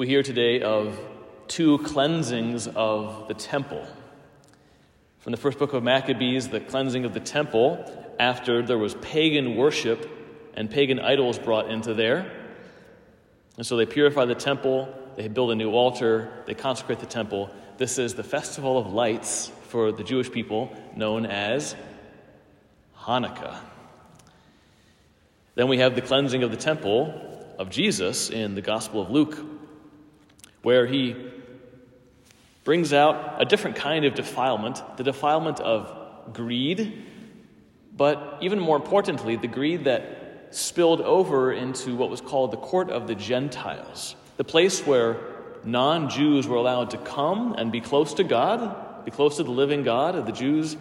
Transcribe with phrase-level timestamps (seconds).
[0.00, 0.98] We hear today of
[1.46, 3.86] two cleansings of the temple.
[5.18, 7.84] From the first book of Maccabees, the cleansing of the temple
[8.18, 10.08] after there was pagan worship
[10.54, 12.32] and pagan idols brought into there.
[13.58, 17.54] And so they purify the temple, they build a new altar, they consecrate the temple.
[17.76, 21.76] This is the festival of lights for the Jewish people known as
[23.00, 23.58] Hanukkah.
[25.56, 29.59] Then we have the cleansing of the temple of Jesus in the Gospel of Luke,
[30.62, 31.16] where he
[32.64, 37.04] brings out a different kind of defilement the defilement of greed,
[37.96, 42.90] but even more importantly, the greed that spilled over into what was called the court
[42.90, 45.16] of the Gentiles, the place where
[45.64, 49.50] non Jews were allowed to come and be close to God, be close to the
[49.50, 50.76] living God, of the Jews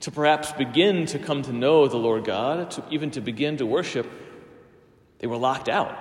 [0.00, 3.66] to perhaps begin to come to know the Lord God, to even to begin to
[3.66, 4.06] worship,
[5.18, 5.96] they were locked out.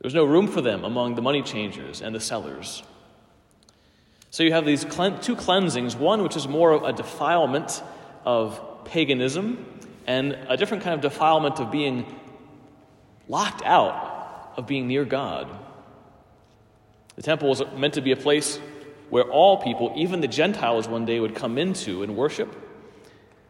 [0.00, 2.82] There was no room for them among the money changers and the sellers.
[4.30, 4.86] So you have these
[5.20, 7.82] two cleansings one which is more of a defilement
[8.24, 9.64] of paganism,
[10.06, 12.06] and a different kind of defilement of being
[13.28, 15.48] locked out of being near God.
[17.16, 18.58] The temple was meant to be a place
[19.10, 22.50] where all people, even the Gentiles, one day would come into and worship.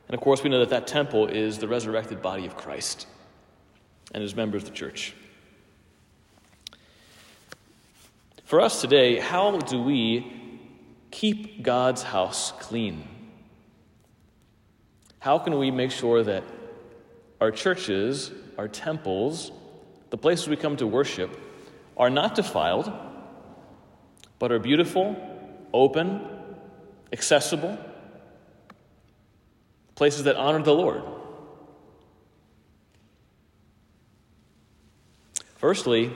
[0.09, 3.07] And of course, we know that that temple is the resurrected body of Christ
[4.13, 5.15] and his members of the church.
[8.51, 10.27] For us today, how do we
[11.13, 13.07] keep God's house clean?
[15.21, 16.43] How can we make sure that
[17.41, 19.53] our churches, our temples,
[20.11, 21.31] the places we come to worship,
[21.97, 22.93] are not defiled,
[24.41, 25.15] but are beautiful,
[25.73, 26.21] open,
[27.13, 27.79] accessible,
[29.95, 31.05] places that honor the Lord?
[35.55, 36.13] Firstly,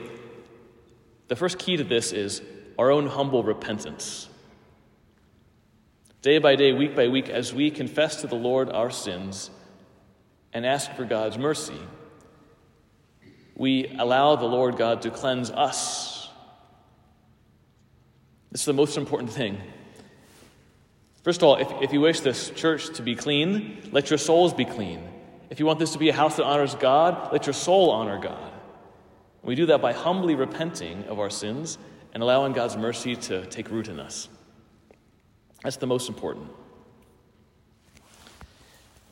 [1.27, 2.41] the first key to this is
[2.77, 4.29] our own humble repentance.
[6.21, 9.49] Day by day, week by week, as we confess to the Lord our sins
[10.53, 11.79] and ask for God's mercy,
[13.55, 16.29] we allow the Lord God to cleanse us.
[18.51, 19.61] This is the most important thing.
[21.23, 24.53] First of all, if, if you wish this church to be clean, let your souls
[24.53, 25.01] be clean.
[25.49, 28.19] If you want this to be a house that honors God, let your soul honor
[28.19, 28.51] God.
[29.45, 31.77] We do that by humbly repenting of our sins
[32.13, 34.27] and allowing God's mercy to take root in us.
[35.63, 36.49] That's the most important.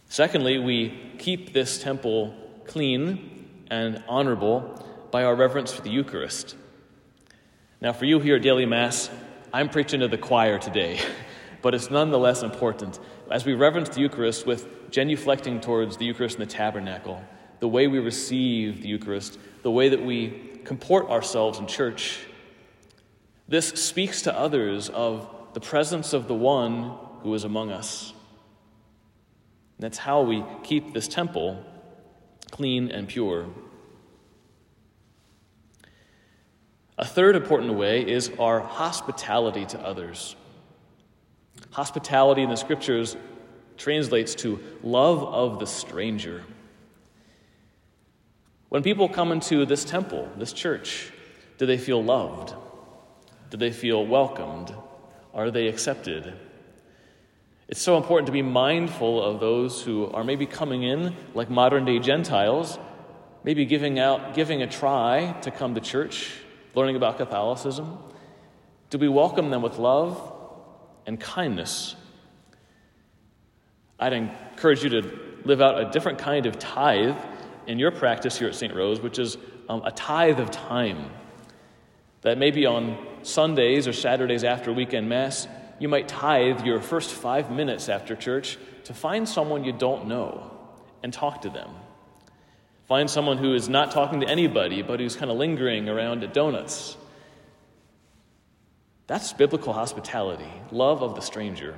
[0.10, 0.90] Secondly, we
[1.20, 2.36] keep this temple
[2.66, 6.56] clean and honorable by our reverence for the Eucharist.
[7.80, 9.10] Now, for you here at Daily Mass,
[9.52, 11.00] I'm preaching to the choir today,
[11.62, 13.00] but it's nonetheless important.
[13.30, 17.24] As we reverence the Eucharist with genuflecting towards the Eucharist in the tabernacle,
[17.64, 22.20] the way we receive the Eucharist, the way that we comport ourselves in church.
[23.48, 28.12] This speaks to others of the presence of the one who is among us.
[29.80, 31.64] That's how we keep this temple
[32.52, 33.48] clean and pure.
[36.98, 40.36] A third important way is our hospitality to others.
[41.72, 43.16] Hospitality in the scriptures
[43.78, 46.44] translates to love of the stranger.
[48.74, 51.12] When people come into this temple, this church,
[51.60, 52.56] do they feel loved?
[53.52, 54.74] Do they feel welcomed?
[55.32, 56.34] Are they accepted?
[57.68, 61.86] It's so important to be mindful of those who are maybe coming in like modern
[61.86, 62.80] day Gentiles,
[63.44, 66.32] maybe giving out giving a try to come to church,
[66.74, 68.00] learning about Catholicism.
[68.90, 70.34] Do we welcome them with love
[71.06, 71.96] and kindness?
[74.00, 77.16] I'd encourage you to live out a different kind of tithe
[77.68, 78.74] in your practice here at St.
[78.74, 79.38] Rose, which is
[79.70, 81.10] um, a tithe of time.
[82.22, 85.48] That maybe on Sundays or Saturdays after weekend Mass,
[85.80, 90.52] you might tithe your first five minutes after church to find someone you don't know
[91.02, 91.70] and talk to them.
[92.86, 96.34] Find someone who is not talking to anybody, but who's kind of lingering around at
[96.34, 96.98] donuts.
[99.08, 101.78] That's biblical hospitality, love of the stranger.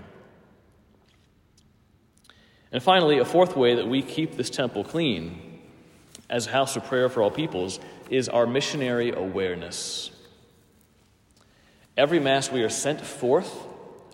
[2.72, 5.45] And finally, a fourth way that we keep this temple clean
[6.30, 7.80] as a house of prayer for all peoples
[8.10, 10.12] is our missionary awareness.
[11.98, 13.56] Every Mass, we are sent forth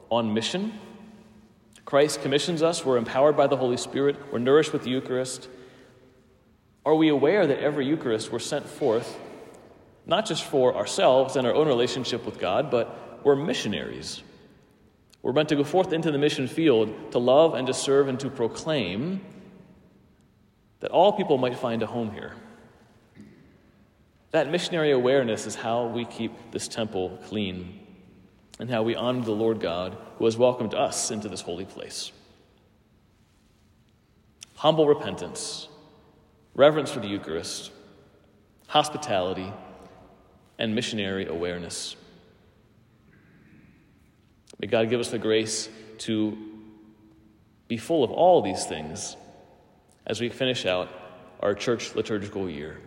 [0.10, 0.74] on mission.
[1.86, 5.50] Christ commissions us, we're empowered by the Holy Spirit, we're nourished with the Eucharist.
[6.86, 9.20] Are we aware that every Eucharist we're sent forth,
[10.06, 14.22] not just for ourselves and our own relationship with God, but we're missionaries?
[15.22, 18.20] We're meant to go forth into the mission field to love and to serve and
[18.22, 19.22] to proclaim
[20.82, 22.34] that all people might find a home here.
[24.32, 27.80] That missionary awareness is how we keep this temple clean
[28.60, 32.12] and how we honor the Lord God who has welcomed us into this holy place.
[34.56, 35.68] Humble repentance,
[36.56, 37.72] reverence for the Eucharist,
[38.68, 39.52] hospitality,
[40.58, 41.96] and missionary awareness.
[44.60, 45.70] May God give us the grace
[46.00, 46.38] to
[47.68, 49.16] be full of all these things
[50.06, 50.90] as we finish out
[51.40, 52.80] our church liturgical year.